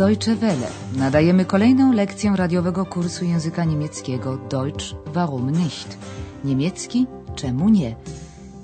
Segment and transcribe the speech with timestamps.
[0.00, 0.68] Deutsche Welle.
[0.96, 5.98] Nadajemy kolejną lekcję radiowego kursu języka niemieckiego Deutsch warum nicht?
[6.44, 7.96] Niemiecki czemu nie?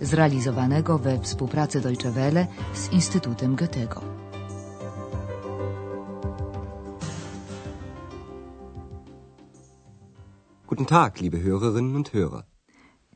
[0.00, 4.00] Zrealizowanego we współpracy Deutsche Welle z Instytutem Goethego.
[10.66, 12.42] Guten Tag, liebe Hörerinnen und Hörer.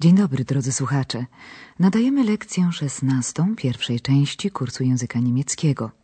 [0.00, 1.26] Dzień dobry, drodzy słuchacze.
[1.78, 5.99] Nadajemy lekcję szesnastą pierwszej części kursu języka niemieckiego.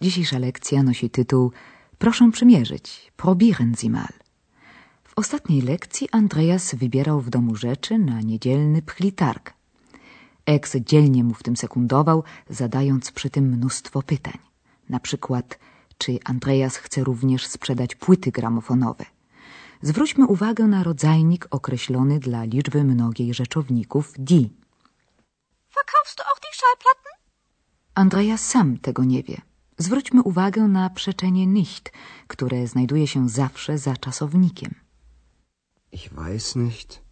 [0.00, 1.52] Dzisiejsza lekcja nosi tytuł
[1.98, 4.12] Proszę przymierzyć, probieren Sie mal.
[5.04, 9.54] W ostatniej lekcji Andreas wybierał w domu rzeczy na niedzielny pchlitarg.
[10.46, 14.38] Ex dzielnie mu w tym sekundował, zadając przy tym mnóstwo pytań.
[14.88, 15.58] Na przykład,
[15.98, 19.04] czy Andreas chce również sprzedać płyty gramofonowe.
[19.82, 24.48] Zwróćmy uwagę na rodzajnik określony dla liczby mnogiej rzeczowników die.
[25.74, 27.12] Verkaufst du auch die Schallplatten?
[27.94, 29.47] Andreas sam tego nie wie.
[29.78, 31.92] Zwróćmy uwagę na przeczenie nicht,
[32.26, 34.74] które znajduje się zawsze za czasownikiem.
[35.92, 37.02] Ich weiß nicht.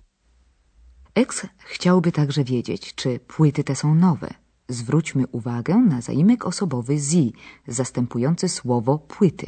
[1.14, 4.34] Ex chciałby także wiedzieć, czy płyty te są nowe.
[4.68, 7.30] Zwróćmy uwagę na zaimek osobowy sie,
[7.68, 9.46] zastępujący słowo płyty.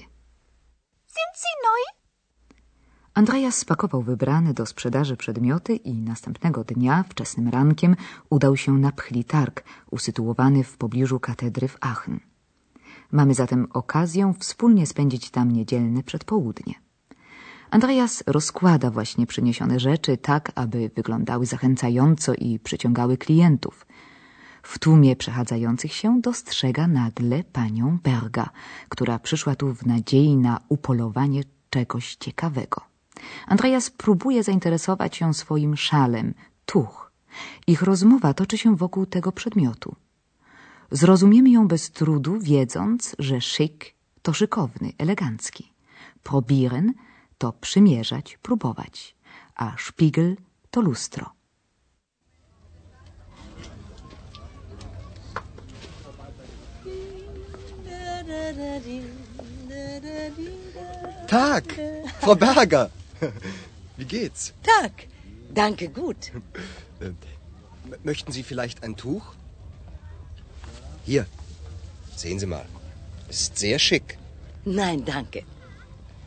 [1.06, 1.98] Sind sie neu?
[3.14, 7.96] Andreas spakował wybrane do sprzedaży przedmioty i następnego dnia, wczesnym rankiem,
[8.30, 12.27] udał się na pchlitarg, usytuowany w pobliżu katedry w Aachen.
[13.12, 16.74] Mamy zatem okazję wspólnie spędzić tam niedzielne przedpołudnie.
[17.70, 23.86] Andreas rozkłada właśnie przyniesione rzeczy tak, aby wyglądały zachęcająco i przyciągały klientów.
[24.62, 28.50] W tłumie przechadzających się dostrzega nagle panią Berga,
[28.88, 32.80] która przyszła tu w nadziei na upolowanie czegoś ciekawego.
[33.46, 36.34] Andreas próbuje zainteresować ją swoim szalem,
[36.66, 37.12] tuch.
[37.66, 39.96] Ich rozmowa toczy się wokół tego przedmiotu.
[40.90, 45.72] Zrozumiemy ją bez trudu, wiedząc, że szyk to szykowny, elegancki.
[46.22, 46.92] Probieren
[47.38, 49.16] to przymierzać, próbować,
[49.54, 50.36] a szpigel
[50.70, 51.30] to lustro.
[61.28, 61.64] Tag,
[62.20, 62.90] Frau Berger.
[63.98, 64.52] Wie geht's?
[64.62, 64.92] Tag.
[65.50, 66.32] Danke, gut.
[68.04, 69.34] Möchten Sie vielleicht ein Tuch?
[71.08, 71.24] Hier,
[72.22, 72.66] sehen Sie mal.
[73.30, 74.18] Es ist sehr schick.
[74.80, 75.40] Nein, danke.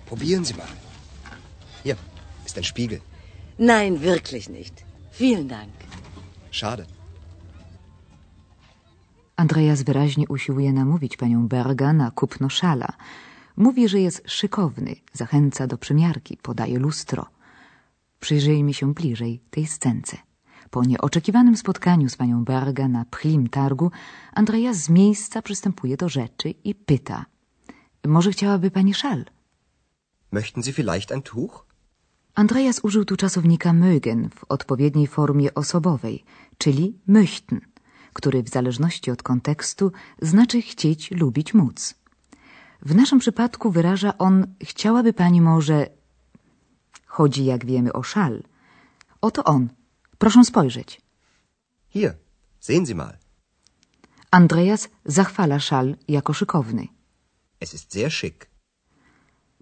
[0.09, 0.73] Probieren Sie mal.
[1.83, 1.97] Hier
[2.47, 2.99] ist ein Spiegel.
[3.57, 4.75] Nein, wirklich nicht.
[5.11, 5.73] Vielen Dank.
[6.51, 6.85] Schade.
[9.35, 12.93] Andreas wyraźnie usiłuje namówić panią Berga na kupno szala.
[13.57, 17.25] Mówi, że jest szykowny, zachęca do przymiarki, podaje lustro.
[18.19, 20.17] Przyjrzyjmy się bliżej tej scence.
[20.71, 23.91] Po nieoczekiwanym spotkaniu z panią Berga na pchlim targu,
[24.33, 27.25] Andreas z miejsca przystępuje do rzeczy i pyta.
[28.07, 29.25] Może chciałaby pani szal?
[30.33, 31.65] Möchten Sie vielleicht ein Tuch?
[32.35, 36.23] Andreas użył tu czasownika mögen w odpowiedniej formie osobowej,
[36.57, 37.59] czyli möchten,
[38.13, 41.95] który w zależności od kontekstu znaczy chcieć, lubić, móc.
[42.81, 45.87] W naszym przypadku wyraża on chciałaby pani może...
[47.05, 48.43] Chodzi, jak wiemy, o szal.
[49.21, 49.80] Oto on.
[50.21, 51.01] Proszę spojrzeć.
[51.89, 52.13] Hier,
[52.59, 53.17] sehen Sie mal.
[54.31, 56.87] Andreas zachwala szal jako szykowny.
[57.59, 58.49] Es ist sehr schick.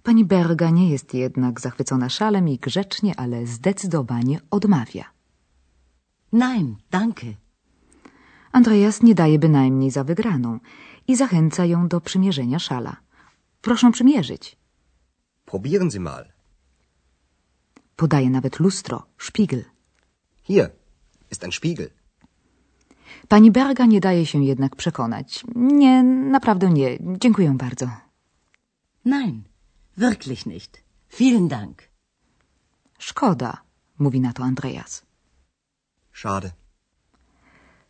[0.04, 5.06] Pani Berga nie jest jednak zachwycona szalem i grzecznie, ale zdecydowanie odmawia.
[6.32, 7.28] Nein, danke.
[8.52, 10.60] Andreas nie daje bynajmniej za wygraną
[11.08, 12.96] i zachęca ją do przymierzenia szala.
[13.62, 14.58] Proszę przymierzyć.
[15.46, 16.26] Probieren Sie mal.
[17.96, 19.79] Podaje nawet lustro, szpigel.
[20.50, 20.72] Hier
[21.30, 21.90] ist ein Spiegel.
[23.28, 25.44] Pani Berga nie daje się jednak przekonać.
[25.56, 26.98] Nie, naprawdę nie.
[27.02, 27.90] Dziękuję bardzo.
[29.06, 29.44] Nein,
[29.98, 30.84] wirklich nicht.
[31.20, 31.90] Vielen Dank.
[33.00, 33.62] Szkoda,
[34.00, 35.06] mówi na to Andreas.
[36.14, 36.52] Schade.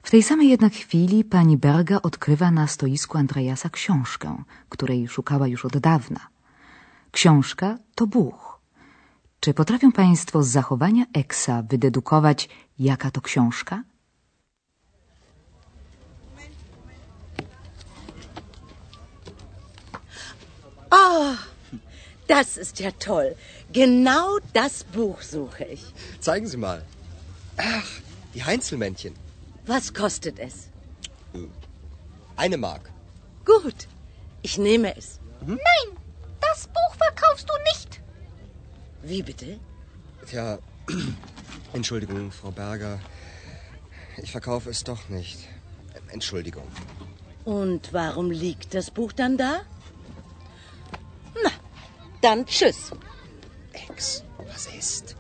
[0.04, 5.66] W tej samej jednak chwili pani Berga odkrywa na stoisku Andreasa książkę, której szukała już
[5.66, 6.28] od dawna.
[7.12, 8.59] Książka to Buch.
[9.40, 12.50] Czy potrafią Państwo z zachowania Eksa wydedukować,
[12.80, 13.84] jaka to książka?
[20.92, 21.38] Oh,
[22.28, 23.36] das ist ja toll.
[23.74, 25.94] Genau das Buch suche ich.
[26.22, 26.82] Zeigen Sie mal.
[27.58, 27.90] Ach,
[28.34, 29.14] die Heinzelmännchen.
[29.68, 30.54] Was kostet es?
[32.36, 32.92] Eine Mark.
[33.46, 33.88] Gut,
[34.44, 35.20] ich nehme es.
[35.48, 35.88] Nein,
[36.42, 37.89] das Buch verkaufst du nicht.
[39.10, 39.60] Wie bitte?
[40.28, 40.60] Tja,
[41.74, 43.00] Entschuldigung, Frau Berger.
[44.18, 45.48] Ich verkaufe es doch nicht.
[46.12, 46.68] Entschuldigung.
[47.44, 49.62] Und warum liegt das Buch dann da?
[52.22, 52.92] Dann tschüss.
[53.74, 55.16] Ex, was ist?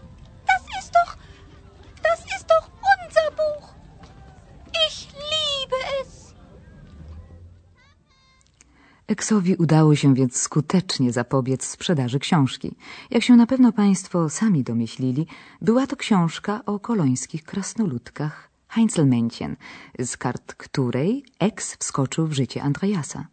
[9.09, 12.75] Eksowi udało się więc skutecznie zapobiec sprzedaży książki.
[13.09, 15.27] Jak się na pewno Państwo sami domyślili,
[15.61, 19.55] była to książka o kolońskich krasnoludkach Heinzelmännchen,
[19.99, 23.27] z kart której Eks wskoczył w życie Andreasa.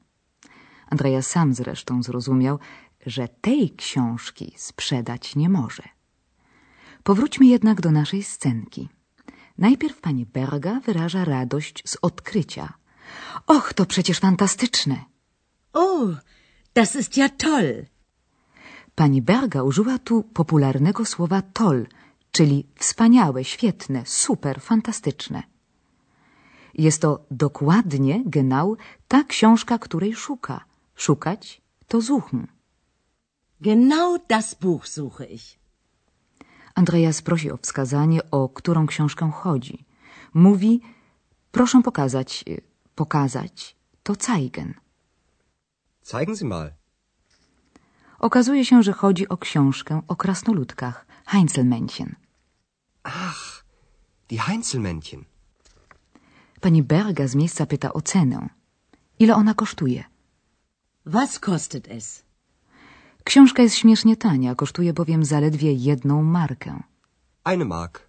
[0.90, 2.58] Andreas sam zresztą zrozumiał,
[3.06, 5.82] że tej książki sprzedać nie może.
[7.02, 8.88] Powróćmy jednak do naszej scenki.
[9.58, 12.72] Najpierw pani Berga wyraża radość z odkrycia.
[13.46, 15.15] Och, to przecież fantastyczne!
[15.78, 16.17] Oh,
[16.75, 17.87] das ist ja toll.
[18.94, 21.87] Pani Berga użyła tu popularnego słowa toll,
[22.32, 25.43] czyli wspaniałe, świetne, super, fantastyczne.
[26.75, 28.76] Jest to dokładnie, genau,
[29.08, 30.64] ta książka, której szuka.
[30.94, 32.46] Szukać to suchen.
[33.61, 35.58] Genau das Buch suche ich.
[36.75, 39.84] Andreas prosi o wskazanie, o którą książkę chodzi.
[40.34, 40.81] Mówi,
[41.52, 42.44] proszę pokazać,
[42.94, 44.85] pokazać, to zeigen.
[46.12, 46.73] Zeigen Sie mal.
[48.19, 52.14] Okazuje się, że chodzi o książkę o krasnoludkach, Heinzelmännchen.
[53.03, 53.64] Ach,
[54.29, 55.25] die Heinzelmännchen.
[56.61, 58.49] Pani Berga z miejsca pyta o cenę.
[59.19, 60.05] Ile ona kosztuje?
[61.06, 62.23] Was kostet es?
[63.25, 66.82] Książka jest śmiesznie tania, kosztuje bowiem zaledwie jedną markę.
[67.44, 68.08] Eine Mark.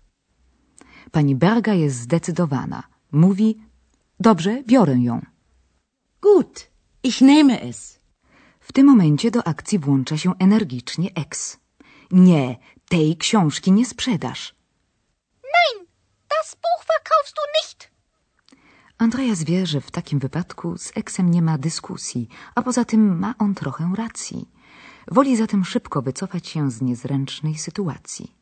[1.12, 2.84] Pani Berga jest zdecydowana.
[3.12, 3.58] Mówi,
[4.20, 5.22] dobrze, biorę ją.
[6.22, 6.68] Gut,
[7.04, 8.00] ich nehme es.
[8.60, 11.58] W tym momencie do akcji włącza się energicznie Ex.
[12.12, 12.58] Nie,
[12.90, 14.56] tej książki nie sprzedasz.
[15.44, 15.88] Nein,
[16.30, 17.92] das Buch verkaufst du nicht.
[18.98, 23.36] Andreas wie, że w takim wypadku z Eksem nie ma dyskusji, a poza tym ma
[23.40, 24.50] on trochę racji.
[25.12, 28.34] Woli zatem szybko wycofać się z niezręcznej sytuacji.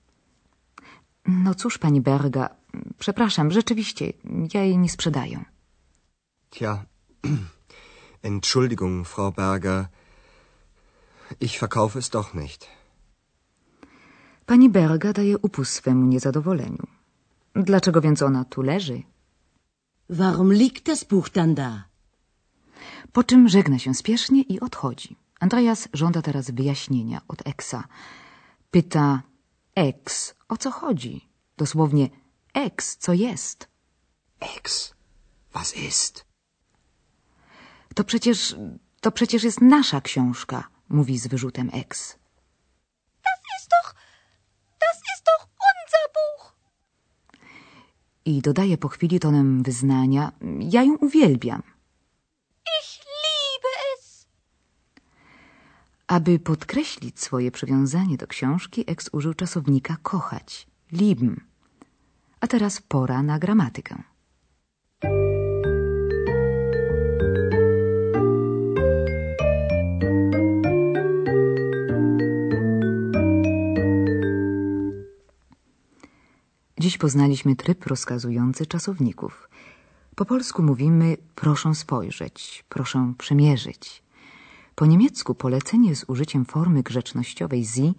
[1.27, 2.49] No cóż, pani Berga,
[2.99, 4.13] przepraszam, rzeczywiście,
[4.53, 5.45] ja jej nie sprzedaję.
[6.49, 6.85] Tja,
[8.25, 9.89] Entschuldigung, Frau Berger.
[11.39, 12.67] Ich verkaufe es doch nicht.
[14.47, 16.87] Pani Berga daje upust swemu niezadowoleniu.
[17.55, 19.03] Dlaczego więc ona tu leży?
[20.09, 21.83] Warum liegt das Buch dann da?
[23.11, 25.15] Po czym żegna się spiesznie i odchodzi.
[25.39, 27.83] Andreas żąda teraz wyjaśnienia od Eksa.
[28.71, 29.21] Pyta
[29.75, 31.29] Eks, o co chodzi?
[31.57, 32.09] Dosłownie
[32.53, 33.67] Eks, co jest?
[34.39, 34.93] Ex,
[35.53, 36.24] was ist?
[37.95, 38.55] To przecież,
[39.01, 42.17] to przecież jest nasza książka, mówi z wyrzutem Eks.
[43.23, 43.95] Das ist doch.
[44.79, 46.53] Das ist doch unser Buch.
[48.25, 51.63] I dodaje po chwili tonem wyznania, ja ją uwielbiam.
[52.79, 52.91] Ich
[53.23, 54.27] liebe es.
[56.07, 61.41] Aby podkreślić swoje przywiązanie do książki, Eks użył czasownika kochać, lieben.
[62.39, 64.14] A teraz pora na gramatykę.
[76.85, 79.49] Dziś poznaliśmy tryb rozkazujący czasowników.
[80.15, 84.03] Po polsku mówimy proszę spojrzeć, proszę przymierzyć.
[84.75, 87.93] Po niemiecku polecenie z użyciem formy grzecznościowej sie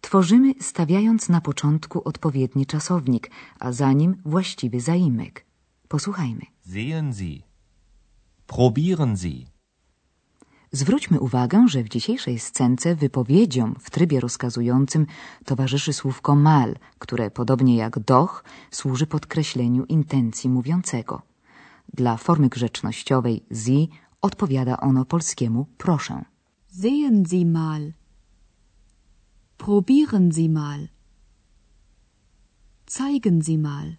[0.00, 5.44] tworzymy stawiając na początku odpowiedni czasownik, a za nim właściwy zaimek.
[5.88, 6.42] Posłuchajmy.
[6.72, 7.42] Sehen Sie.
[8.46, 9.57] Probieren Sie.
[10.72, 15.06] Zwróćmy uwagę, że w dzisiejszej scence wypowiedziom w trybie rozkazującym
[15.44, 21.22] towarzyszy słówko mal, które podobnie jak doch służy podkreśleniu intencji mówiącego.
[21.94, 23.86] Dla formy grzecznościowej sie
[24.20, 26.24] odpowiada ono polskiemu proszę.
[26.68, 27.92] Sehen Sie mal.
[29.56, 30.88] Probieren Sie mal.
[32.86, 33.96] Zeigen Sie mal.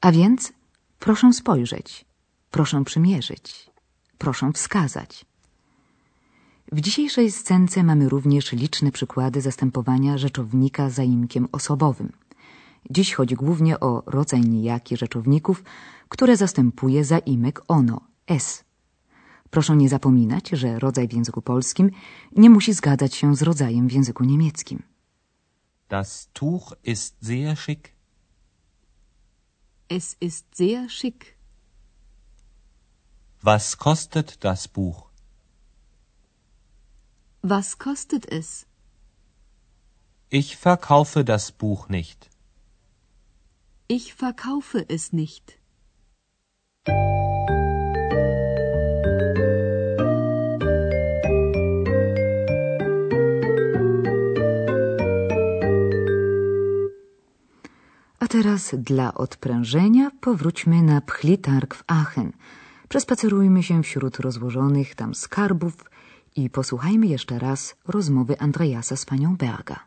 [0.00, 0.52] A więc
[0.98, 2.04] proszę spojrzeć,
[2.50, 3.70] proszę przymierzyć,
[4.18, 5.24] proszę wskazać.
[6.72, 12.12] W dzisiejszej scence mamy również liczne przykłady zastępowania rzeczownika zaimkiem osobowym.
[12.90, 15.62] Dziś chodzi głównie o rodzaj nijaki rzeczowników,
[16.08, 18.64] które zastępuje zaimek ono, s.
[19.50, 21.90] Proszę nie zapominać, że rodzaj w języku polskim
[22.36, 24.82] nie musi zgadzać się z rodzajem w języku niemieckim.
[25.88, 27.88] Das Tuch ist sehr schick.
[29.88, 31.37] Es ist sehr schick.
[33.40, 35.08] Was kostet das Buch?
[37.42, 38.66] Was kostet es?
[40.28, 42.30] Ich verkaufe das Buch nicht.
[43.86, 45.58] Ich verkaufe es nicht.
[58.20, 62.32] A teraz dla odprężenia powróćmy na Pchlitarg w Aachen–
[62.88, 65.74] Przespacerujmy się wśród rozłożonych tam skarbów
[66.36, 69.80] i posłuchajmy jeszcze raz rozmowy Andreasa z panią Berga.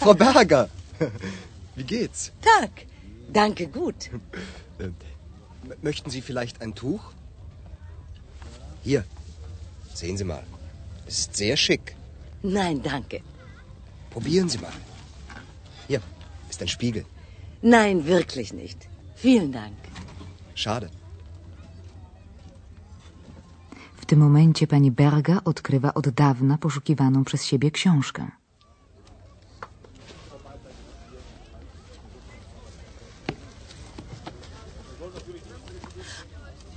[0.00, 0.68] Frau Berger.
[1.76, 2.32] Wie geht's?
[2.42, 2.70] Tag.
[3.32, 4.10] Danke, gut.
[4.78, 4.94] M-
[5.82, 7.04] möchten Sie vielleicht ein Tuch?
[8.82, 9.04] Hier,
[9.94, 10.44] sehen Sie mal.
[11.06, 11.94] Es ist sehr schick.
[12.42, 13.20] Nein, danke.
[14.10, 14.72] Probieren Sie mal.
[15.88, 16.00] Hier
[16.50, 17.04] ist ein Spiegel.
[17.62, 18.78] Nein, wirklich nicht.
[19.16, 19.76] Vielen Dank.
[20.54, 20.88] Schade.
[24.00, 28.30] W tym momencie pani Berga odkrywa od dawna poszukiwaną przez siebie książkę.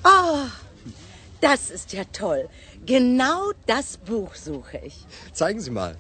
[0.04, 0.46] Oh,
[1.42, 2.50] das ist ja toll.
[2.86, 5.06] Genau das Buch suche ich.
[5.34, 5.96] Zeigen Sie mal.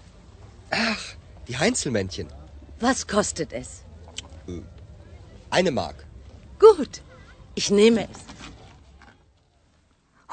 [0.71, 1.03] Ach,
[1.47, 2.27] die Heinzelmännchen.
[2.79, 3.83] Was kostet es?
[5.49, 6.05] Eine Mark.
[6.59, 7.01] Gut,
[7.55, 8.19] ich nehme es.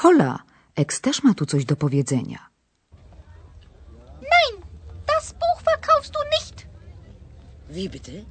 [0.03, 0.41] Hola,
[0.77, 2.39] Ex też ma tu coś do powiedzenia.
[4.21, 4.62] Nein,
[5.07, 6.67] das Buch verkaufst du nicht.
[7.69, 8.25] Wie bitte?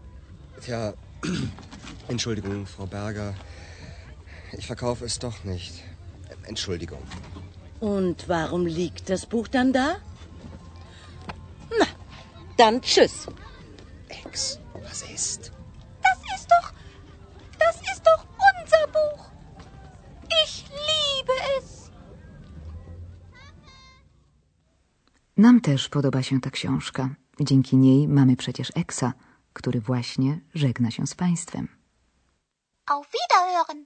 [0.61, 0.93] Tja,
[2.07, 3.35] Entschuldigung, Frau Berger.
[4.57, 5.83] Ich verkaufe es doch nicht.
[6.43, 7.03] Entschuldigung.
[7.79, 9.97] Und warum liegt das Buch dann da?
[11.79, 11.87] Na,
[12.57, 13.27] dann tschüss.
[14.09, 15.51] Ex, was ist?
[16.07, 16.73] Das ist doch.
[17.59, 19.21] Das ist doch unser Buch.
[20.43, 21.91] Ich liebe es.
[25.37, 27.09] Nam też podoba się ta książka.
[27.39, 29.13] Dzięki niej mamy przecież Eksa,
[29.53, 31.67] który właśnie żegna się z państwem.
[32.85, 33.85] Auf Wiederhören.